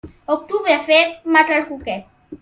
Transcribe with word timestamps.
Octubre 0.35 0.77
fred, 0.87 1.19
mata 1.35 1.55
al 1.59 1.67
cuquet. 1.67 2.07